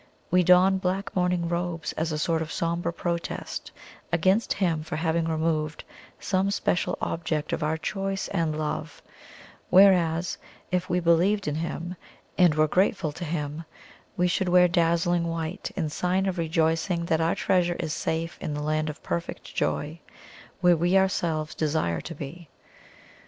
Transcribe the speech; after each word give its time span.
We 0.31 0.41
don 0.41 0.79
black 0.79 1.15
mourning 1.15 1.47
robes 1.47 1.93
as 1.93 2.11
a 2.11 2.17
sort 2.17 2.41
of 2.41 2.51
sombre 2.51 2.91
protest 2.91 3.71
against 4.11 4.51
Him 4.53 4.81
for 4.81 4.95
having 4.95 5.25
removed 5.27 5.83
some 6.19 6.49
special 6.49 6.97
object 6.99 7.53
of 7.53 7.61
our 7.61 7.77
choice 7.77 8.27
and 8.29 8.57
love, 8.57 9.03
whereas, 9.69 10.39
if 10.71 10.89
we 10.89 10.99
believed 10.99 11.47
in 11.47 11.53
Him 11.53 11.95
and 12.35 12.55
were 12.55 12.67
grateful 12.67 13.11
to 13.11 13.23
Him, 13.23 13.63
we 14.17 14.27
should 14.27 14.49
wear 14.49 14.67
dazzling 14.67 15.27
white 15.27 15.69
in 15.75 15.87
sign 15.87 16.25
of 16.25 16.39
rejoicing 16.39 17.05
that 17.05 17.21
our 17.21 17.35
treasure 17.35 17.75
is 17.79 17.93
safe 17.93 18.39
in 18.41 18.55
the 18.55 18.63
land 18.63 18.89
of 18.89 19.03
perfect 19.03 19.53
joy 19.53 19.99
where 20.61 20.75
we 20.75 20.97
ourselves 20.97 21.53
desire 21.53 22.01
to 22.01 22.15
be. 22.15 22.49